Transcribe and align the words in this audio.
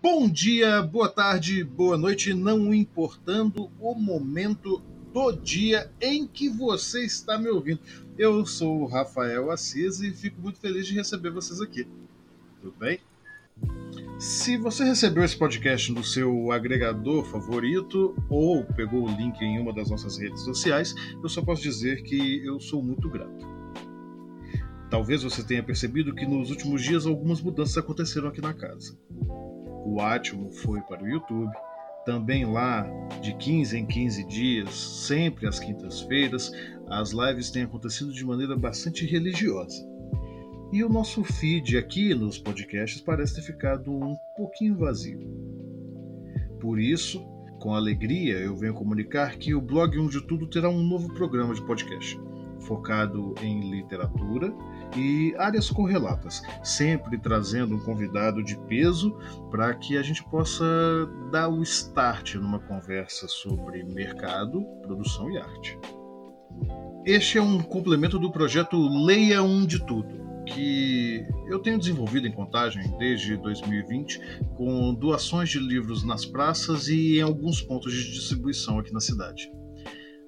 Bom 0.00 0.28
dia, 0.28 0.82
boa 0.82 1.08
tarde, 1.08 1.64
boa 1.64 1.96
noite, 1.96 2.32
não 2.34 2.72
importando 2.72 3.70
o 3.80 3.94
momento 3.94 4.80
do 5.12 5.32
dia 5.32 5.90
em 6.00 6.26
que 6.26 6.48
você 6.48 7.04
está 7.04 7.38
me 7.38 7.48
ouvindo. 7.48 7.80
Eu 8.16 8.44
sou 8.46 8.82
o 8.82 8.86
Rafael 8.86 9.50
Assis 9.50 10.00
e 10.00 10.10
fico 10.12 10.40
muito 10.40 10.60
feliz 10.60 10.86
de 10.86 10.94
receber 10.94 11.30
vocês 11.30 11.60
aqui. 11.60 11.88
Tudo 12.60 12.74
bem? 12.78 13.00
Se 14.18 14.56
você 14.56 14.84
recebeu 14.84 15.24
esse 15.24 15.36
podcast 15.36 15.90
no 15.90 16.04
seu 16.04 16.52
agregador 16.52 17.24
favorito 17.24 18.14
ou 18.28 18.64
pegou 18.64 19.04
o 19.04 19.16
link 19.16 19.40
em 19.40 19.58
uma 19.58 19.72
das 19.72 19.90
nossas 19.90 20.18
redes 20.18 20.42
sociais, 20.42 20.94
eu 21.22 21.28
só 21.28 21.42
posso 21.42 21.62
dizer 21.62 22.02
que 22.02 22.44
eu 22.44 22.60
sou 22.60 22.82
muito 22.82 23.08
grato. 23.08 23.54
Talvez 24.90 25.22
você 25.22 25.42
tenha 25.42 25.62
percebido 25.62 26.14
que 26.14 26.26
nos 26.26 26.50
últimos 26.50 26.82
dias 26.82 27.06
algumas 27.06 27.40
mudanças 27.40 27.76
aconteceram 27.78 28.28
aqui 28.28 28.40
na 28.40 28.52
casa 28.52 28.96
o 29.84 30.00
Atmo 30.00 30.50
foi 30.50 30.80
para 30.82 31.02
o 31.02 31.08
YouTube. 31.08 31.52
Também 32.04 32.44
lá, 32.44 32.86
de 33.22 33.34
15 33.34 33.78
em 33.78 33.86
15 33.86 34.24
dias, 34.24 34.74
sempre 34.74 35.46
às 35.46 35.58
quintas-feiras, 35.58 36.52
as 36.88 37.12
lives 37.12 37.50
têm 37.50 37.62
acontecido 37.62 38.12
de 38.12 38.24
maneira 38.24 38.56
bastante 38.56 39.06
religiosa. 39.06 39.86
E 40.72 40.82
o 40.82 40.88
nosso 40.88 41.22
feed 41.24 41.78
aqui 41.78 42.14
nos 42.14 42.38
podcasts 42.38 43.00
parece 43.00 43.36
ter 43.36 43.42
ficado 43.42 43.92
um 43.92 44.16
pouquinho 44.36 44.76
vazio. 44.76 45.20
Por 46.60 46.78
isso, 46.78 47.24
com 47.60 47.74
alegria, 47.74 48.38
eu 48.38 48.54
venho 48.56 48.74
comunicar 48.74 49.36
que 49.36 49.54
o 49.54 49.60
blog 49.60 49.98
Onde 49.98 50.20
Tudo 50.26 50.46
terá 50.46 50.68
um 50.68 50.82
novo 50.82 51.12
programa 51.14 51.54
de 51.54 51.64
podcast, 51.64 52.18
focado 52.64 53.34
em 53.40 53.70
literatura 53.70 54.52
e 54.96 55.34
áreas 55.38 55.70
correlatas, 55.70 56.42
sempre 56.62 57.18
trazendo 57.18 57.74
um 57.76 57.80
convidado 57.80 58.42
de 58.42 58.56
peso 58.66 59.16
para 59.50 59.74
que 59.74 59.96
a 59.96 60.02
gente 60.02 60.22
possa 60.24 60.64
dar 61.30 61.48
o 61.48 61.62
start 61.62 62.34
numa 62.36 62.58
conversa 62.58 63.26
sobre 63.28 63.82
mercado, 63.82 64.64
produção 64.82 65.30
e 65.30 65.38
arte. 65.38 65.78
Este 67.04 67.38
é 67.38 67.42
um 67.42 67.60
complemento 67.60 68.18
do 68.18 68.30
projeto 68.30 68.76
Leia 69.04 69.42
Um 69.42 69.66
de 69.66 69.84
Tudo, 69.84 70.24
que 70.46 71.26
eu 71.48 71.58
tenho 71.58 71.78
desenvolvido 71.78 72.26
em 72.26 72.32
contagem 72.32 72.96
desde 72.98 73.36
2020, 73.36 74.20
com 74.56 74.94
doações 74.94 75.50
de 75.50 75.58
livros 75.58 76.04
nas 76.04 76.24
praças 76.24 76.88
e 76.88 77.18
em 77.18 77.22
alguns 77.22 77.60
pontos 77.60 77.92
de 77.92 78.12
distribuição 78.12 78.78
aqui 78.78 78.92
na 78.92 79.00
cidade. 79.00 79.50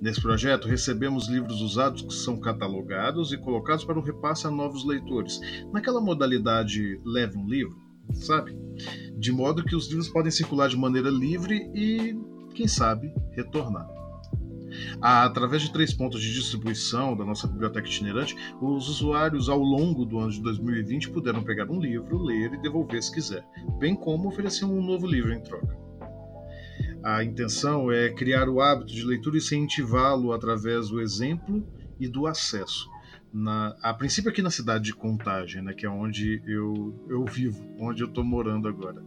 Nesse 0.00 0.22
projeto, 0.22 0.66
recebemos 0.66 1.28
livros 1.28 1.60
usados 1.60 2.00
que 2.00 2.14
são 2.14 2.40
catalogados 2.40 3.32
e 3.32 3.38
colocados 3.38 3.84
para 3.84 3.98
o 3.98 4.02
repasse 4.02 4.46
a 4.46 4.50
novos 4.50 4.82
leitores, 4.86 5.38
naquela 5.70 6.00
modalidade 6.00 6.98
leve 7.04 7.36
um 7.36 7.46
livro, 7.46 7.76
sabe? 8.14 8.56
De 9.18 9.30
modo 9.30 9.62
que 9.62 9.76
os 9.76 9.88
livros 9.88 10.08
podem 10.08 10.32
circular 10.32 10.70
de 10.70 10.76
maneira 10.76 11.10
livre 11.10 11.70
e, 11.74 12.18
quem 12.54 12.66
sabe, 12.66 13.12
retornar. 13.32 13.86
Através 15.02 15.62
de 15.62 15.72
três 15.72 15.92
pontos 15.92 16.22
de 16.22 16.32
distribuição 16.32 17.14
da 17.14 17.24
nossa 17.24 17.46
biblioteca 17.46 17.86
itinerante, 17.86 18.34
os 18.62 18.88
usuários, 18.88 19.50
ao 19.50 19.58
longo 19.58 20.06
do 20.06 20.18
ano 20.18 20.30
de 20.30 20.40
2020, 20.40 21.10
puderam 21.10 21.44
pegar 21.44 21.70
um 21.70 21.78
livro, 21.78 22.22
ler 22.22 22.54
e 22.54 22.62
devolver 22.62 23.02
se 23.02 23.12
quiser, 23.12 23.44
bem 23.78 23.94
como 23.94 24.28
oferecer 24.28 24.64
um 24.64 24.82
novo 24.82 25.06
livro 25.06 25.32
em 25.32 25.42
troca. 25.42 25.89
A 27.02 27.24
intenção 27.24 27.90
é 27.90 28.10
criar 28.10 28.48
o 28.48 28.60
hábito 28.60 28.92
de 28.92 29.04
leitura 29.04 29.36
e 29.36 29.38
incentivá-lo 29.38 30.32
através 30.32 30.88
do 30.90 31.00
exemplo 31.00 31.66
e 31.98 32.06
do 32.06 32.26
acesso. 32.26 32.88
Na, 33.32 33.76
a 33.80 33.94
princípio 33.94 34.30
aqui 34.30 34.42
na 34.42 34.50
cidade 34.50 34.84
de 34.84 34.94
Contagem, 34.94 35.62
né, 35.62 35.72
que 35.72 35.86
é 35.86 35.90
onde 35.90 36.42
eu, 36.46 36.94
eu 37.08 37.24
vivo, 37.24 37.64
onde 37.78 38.02
eu 38.02 38.08
estou 38.08 38.24
morando 38.24 38.68
agora. 38.68 39.02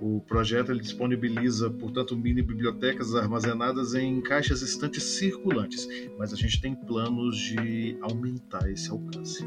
O 0.00 0.20
projeto 0.20 0.70
ele 0.70 0.80
disponibiliza, 0.80 1.70
portanto, 1.70 2.16
mini 2.16 2.42
bibliotecas 2.42 3.14
armazenadas 3.14 3.94
em 3.94 4.20
caixas 4.20 4.62
estantes 4.62 5.02
circulantes, 5.02 5.88
mas 6.18 6.32
a 6.32 6.36
gente 6.36 6.60
tem 6.60 6.74
planos 6.74 7.36
de 7.36 7.98
aumentar 8.02 8.70
esse 8.70 8.90
alcance. 8.90 9.44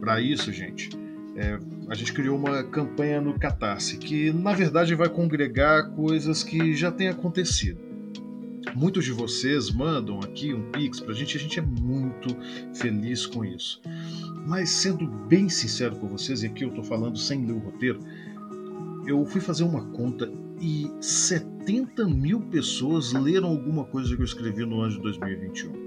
Para 0.00 0.20
isso, 0.20 0.52
gente, 0.52 0.90
é, 1.36 1.58
a 1.88 1.94
gente 1.94 2.12
criou 2.12 2.38
uma 2.38 2.62
campanha 2.64 3.20
no 3.20 3.38
Catarse 3.38 3.98
que, 3.98 4.32
na 4.32 4.52
verdade, 4.52 4.94
vai 4.94 5.08
congregar 5.08 5.90
coisas 5.90 6.42
que 6.42 6.74
já 6.74 6.90
têm 6.90 7.08
acontecido. 7.08 7.80
Muitos 8.74 9.04
de 9.04 9.12
vocês 9.12 9.70
mandam 9.70 10.20
aqui 10.20 10.52
um 10.52 10.70
Pix 10.70 11.00
pra 11.00 11.14
gente 11.14 11.34
e 11.34 11.38
a 11.38 11.40
gente 11.40 11.58
é 11.58 11.62
muito 11.62 12.36
feliz 12.74 13.26
com 13.26 13.44
isso. 13.44 13.80
Mas, 14.46 14.70
sendo 14.70 15.06
bem 15.06 15.48
sincero 15.48 15.96
com 15.96 16.08
vocês, 16.08 16.42
e 16.42 16.46
aqui 16.46 16.64
eu 16.64 16.70
tô 16.70 16.82
falando 16.82 17.18
sem 17.18 17.44
ler 17.46 17.52
o 17.52 17.58
roteiro, 17.58 18.00
eu 19.06 19.24
fui 19.26 19.40
fazer 19.40 19.64
uma 19.64 19.84
conta 19.90 20.30
e 20.60 20.90
70 21.00 22.06
mil 22.08 22.40
pessoas 22.40 23.12
leram 23.12 23.48
alguma 23.48 23.84
coisa 23.84 24.14
que 24.14 24.22
eu 24.22 24.24
escrevi 24.24 24.64
no 24.64 24.80
ano 24.80 24.92
de 24.92 25.00
2021 25.02 25.83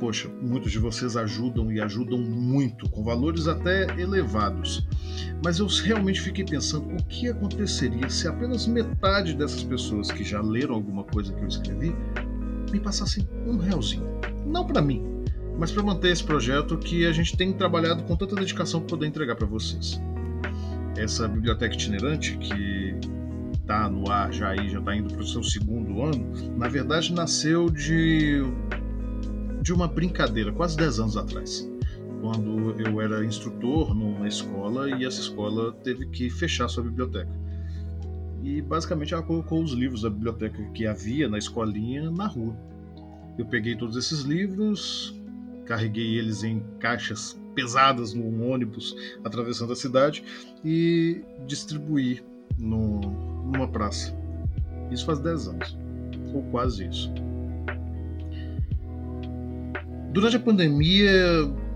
poxa, 0.00 0.30
muitos 0.40 0.72
de 0.72 0.78
vocês 0.78 1.14
ajudam 1.14 1.70
e 1.70 1.78
ajudam 1.78 2.18
muito, 2.18 2.88
com 2.88 3.04
valores 3.04 3.46
até 3.46 3.84
elevados. 4.00 4.88
Mas 5.44 5.58
eu 5.58 5.66
realmente 5.66 6.22
fiquei 6.22 6.44
pensando 6.44 6.88
o 6.96 7.04
que 7.04 7.28
aconteceria 7.28 8.08
se 8.08 8.26
apenas 8.26 8.66
metade 8.66 9.34
dessas 9.34 9.62
pessoas 9.62 10.10
que 10.10 10.24
já 10.24 10.40
leram 10.40 10.74
alguma 10.74 11.04
coisa 11.04 11.32
que 11.34 11.42
eu 11.42 11.48
escrevi 11.48 11.94
me 12.72 12.80
passassem 12.80 13.28
um 13.46 13.58
realzinho. 13.58 14.06
Não 14.46 14.66
para 14.66 14.80
mim, 14.80 15.04
mas 15.58 15.70
para 15.70 15.82
manter 15.82 16.10
esse 16.10 16.24
projeto 16.24 16.78
que 16.78 17.04
a 17.04 17.12
gente 17.12 17.36
tem 17.36 17.52
trabalhado 17.52 18.02
com 18.04 18.16
tanta 18.16 18.34
dedicação 18.34 18.80
para 18.80 18.88
poder 18.88 19.06
entregar 19.06 19.36
para 19.36 19.46
vocês. 19.46 20.00
Essa 20.96 21.28
biblioteca 21.28 21.74
itinerante 21.74 22.38
que 22.38 22.94
está 23.60 23.88
no 23.88 24.10
ar 24.10 24.32
já 24.32 24.48
aí, 24.48 24.70
já 24.70 24.78
está 24.78 24.96
indo 24.96 25.12
para 25.12 25.22
o 25.22 25.26
seu 25.26 25.42
segundo 25.42 26.02
ano, 26.02 26.32
na 26.56 26.68
verdade 26.68 27.12
nasceu 27.12 27.68
de 27.68 28.42
de 29.62 29.72
uma 29.72 29.86
brincadeira, 29.86 30.52
quase 30.52 30.76
10 30.76 31.00
anos 31.00 31.16
atrás, 31.16 31.70
quando 32.20 32.80
eu 32.80 33.00
era 33.00 33.24
instrutor 33.24 33.94
numa 33.94 34.26
escola 34.26 34.90
e 34.90 35.04
essa 35.04 35.20
escola 35.20 35.72
teve 35.84 36.06
que 36.06 36.30
fechar 36.30 36.68
sua 36.68 36.82
biblioteca. 36.82 37.30
E 38.42 38.62
basicamente 38.62 39.12
ela 39.12 39.22
colocou 39.22 39.62
os 39.62 39.72
livros 39.72 40.02
da 40.02 40.10
biblioteca 40.10 40.62
que 40.72 40.86
havia 40.86 41.28
na 41.28 41.38
escolinha 41.38 42.10
na 42.10 42.26
rua. 42.26 42.56
Eu 43.38 43.44
peguei 43.46 43.76
todos 43.76 43.96
esses 43.96 44.20
livros, 44.20 45.14
carreguei 45.66 46.18
eles 46.18 46.42
em 46.42 46.62
caixas 46.78 47.38
pesadas 47.54 48.14
num 48.14 48.50
ônibus 48.50 48.94
atravessando 49.24 49.72
a 49.72 49.76
cidade 49.76 50.24
e 50.64 51.22
distribuí 51.46 52.22
no, 52.58 53.00
numa 53.52 53.68
praça. 53.68 54.16
Isso 54.90 55.04
faz 55.04 55.18
10 55.20 55.48
anos, 55.48 55.78
ou 56.34 56.42
quase 56.44 56.86
isso. 56.86 57.12
Durante 60.12 60.34
a 60.34 60.40
pandemia, 60.40 61.12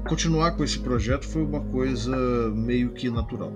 continuar 0.08 0.56
com 0.56 0.64
esse 0.64 0.80
projeto 0.80 1.24
foi 1.24 1.44
uma 1.44 1.64
coisa 1.66 2.16
meio 2.50 2.92
que 2.92 3.08
natural. 3.08 3.52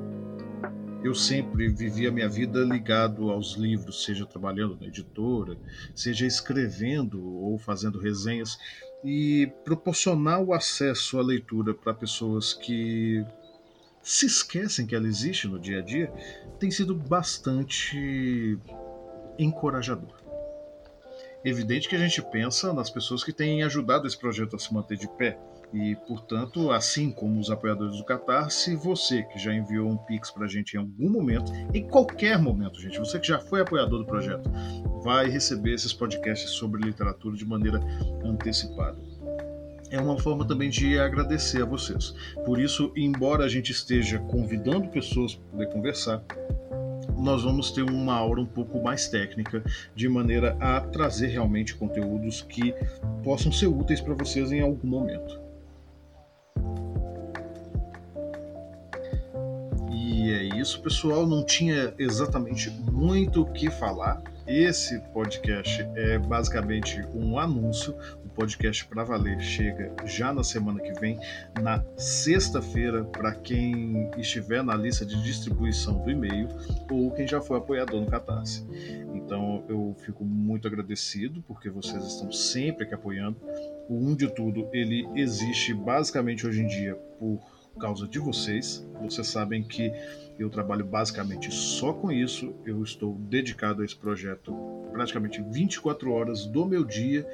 Eu 1.02 1.16
sempre 1.16 1.68
vivi 1.68 2.06
a 2.06 2.12
minha 2.12 2.28
vida 2.28 2.60
ligado 2.60 3.28
aos 3.28 3.56
livros, 3.56 4.04
seja 4.04 4.24
trabalhando 4.24 4.78
na 4.80 4.86
editora, 4.86 5.58
seja 5.96 6.26
escrevendo 6.26 7.20
ou 7.20 7.58
fazendo 7.58 7.98
resenhas, 7.98 8.56
e 9.02 9.50
proporcionar 9.64 10.40
o 10.40 10.52
acesso 10.52 11.18
à 11.18 11.22
leitura 11.22 11.74
para 11.74 11.92
pessoas 11.92 12.54
que 12.54 13.24
se 14.00 14.26
esquecem 14.26 14.86
que 14.86 14.94
ela 14.94 15.08
existe 15.08 15.48
no 15.48 15.58
dia 15.58 15.80
a 15.80 15.82
dia 15.82 16.12
tem 16.60 16.70
sido 16.70 16.94
bastante 16.94 18.56
encorajador. 19.36 20.17
Evidente 21.48 21.88
que 21.88 21.96
a 21.96 21.98
gente 21.98 22.20
pensa 22.20 22.74
nas 22.74 22.90
pessoas 22.90 23.24
que 23.24 23.32
têm 23.32 23.62
ajudado 23.62 24.06
esse 24.06 24.18
projeto 24.18 24.54
a 24.54 24.58
se 24.58 24.72
manter 24.72 24.98
de 24.98 25.08
pé. 25.08 25.38
E, 25.72 25.96
portanto, 26.06 26.70
assim 26.70 27.10
como 27.10 27.40
os 27.40 27.50
apoiadores 27.50 27.96
do 27.96 28.04
Catarse, 28.04 28.76
você 28.76 29.22
que 29.22 29.38
já 29.38 29.54
enviou 29.54 29.88
um 29.88 29.96
Pix 29.96 30.30
para 30.30 30.44
a 30.44 30.48
gente 30.48 30.74
em 30.74 30.78
algum 30.78 31.08
momento, 31.08 31.50
em 31.72 31.86
qualquer 31.88 32.38
momento, 32.38 32.78
gente, 32.80 32.98
você 32.98 33.18
que 33.18 33.26
já 33.26 33.38
foi 33.38 33.62
apoiador 33.62 33.98
do 33.98 34.04
projeto, 34.04 34.50
vai 35.02 35.28
receber 35.28 35.72
esses 35.72 35.92
podcasts 35.92 36.50
sobre 36.50 36.82
literatura 36.82 37.34
de 37.34 37.46
maneira 37.46 37.80
antecipada 38.22 38.98
é 39.90 39.98
uma 39.98 40.18
forma 40.18 40.46
também 40.46 40.68
de 40.68 40.98
agradecer 40.98 41.62
a 41.62 41.64
vocês. 41.64 42.14
Por 42.44 42.60
isso, 42.60 42.92
embora 42.94 43.44
a 43.44 43.48
gente 43.48 43.72
esteja 43.72 44.18
convidando 44.18 44.88
pessoas 44.88 45.34
para 45.34 45.50
poder 45.50 45.72
conversar, 45.72 46.22
nós 47.18 47.42
vamos 47.42 47.70
ter 47.70 47.82
uma 47.82 48.14
aula 48.14 48.40
um 48.40 48.46
pouco 48.46 48.82
mais 48.82 49.08
técnica, 49.08 49.62
de 49.94 50.08
maneira 50.08 50.56
a 50.60 50.80
trazer 50.80 51.28
realmente 51.28 51.74
conteúdos 51.74 52.42
que 52.42 52.74
possam 53.22 53.50
ser 53.50 53.66
úteis 53.66 54.00
para 54.00 54.14
vocês 54.14 54.52
em 54.52 54.60
algum 54.60 54.86
momento. 54.86 55.40
E 59.90 60.30
é 60.30 60.58
isso, 60.58 60.80
pessoal. 60.80 61.26
Não 61.26 61.44
tinha 61.44 61.92
exatamente 61.98 62.70
muito 62.70 63.42
o 63.42 63.52
que 63.52 63.70
falar. 63.70 64.22
Esse 64.46 64.98
podcast 65.12 65.86
é 65.94 66.18
basicamente 66.18 67.04
um 67.14 67.38
anúncio. 67.38 67.94
Podcast 68.38 68.86
para 68.86 69.02
valer 69.02 69.40
chega 69.40 69.92
já 70.06 70.32
na 70.32 70.44
semana 70.44 70.80
que 70.80 70.92
vem, 71.00 71.18
na 71.60 71.84
sexta-feira, 71.96 73.02
para 73.02 73.34
quem 73.34 74.08
estiver 74.16 74.62
na 74.62 74.76
lista 74.76 75.04
de 75.04 75.20
distribuição 75.24 75.98
do 76.04 76.08
e-mail 76.08 76.46
ou 76.88 77.10
quem 77.10 77.26
já 77.26 77.40
foi 77.40 77.58
apoiador 77.58 78.00
no 78.00 78.06
Catarse. 78.06 78.64
Então 79.12 79.64
eu 79.68 79.96
fico 80.04 80.24
muito 80.24 80.68
agradecido 80.68 81.42
porque 81.48 81.68
vocês 81.68 82.04
estão 82.04 82.30
sempre 82.30 82.84
aqui 82.84 82.94
apoiando. 82.94 83.36
O 83.88 83.96
Um 83.96 84.14
de 84.14 84.32
Tudo 84.32 84.68
ele 84.72 85.04
existe 85.16 85.74
basicamente 85.74 86.46
hoje 86.46 86.62
em 86.62 86.68
dia 86.68 86.96
por 87.78 87.82
causa 87.82 88.08
de 88.08 88.18
vocês. 88.18 88.84
Vocês 89.00 89.28
sabem 89.28 89.62
que 89.62 89.92
eu 90.36 90.50
trabalho 90.50 90.84
basicamente 90.84 91.50
só 91.52 91.92
com 91.92 92.10
isso. 92.10 92.52
Eu 92.66 92.82
estou 92.82 93.14
dedicado 93.14 93.82
a 93.82 93.84
esse 93.84 93.96
projeto 93.96 94.52
praticamente 94.92 95.40
24 95.40 96.10
horas 96.12 96.44
do 96.44 96.66
meu 96.66 96.84
dia 96.84 97.24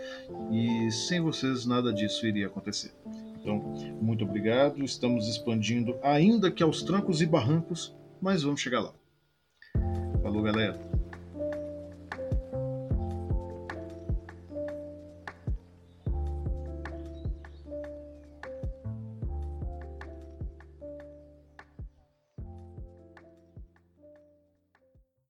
e 0.52 0.90
sem 0.92 1.20
vocês 1.22 1.64
nada 1.64 1.92
disso 1.92 2.26
iria 2.26 2.46
acontecer. 2.46 2.92
Então, 3.40 3.58
muito 4.00 4.24
obrigado. 4.24 4.84
Estamos 4.84 5.28
expandindo, 5.28 5.98
ainda 6.02 6.50
que 6.50 6.62
aos 6.62 6.82
trancos 6.82 7.22
e 7.22 7.26
barrancos, 7.26 7.94
mas 8.20 8.42
vamos 8.42 8.60
chegar 8.60 8.80
lá. 8.80 8.92
Falou, 10.22 10.42
galera. 10.42 10.93